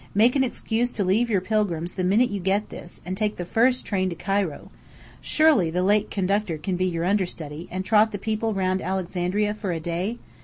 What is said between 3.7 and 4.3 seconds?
train to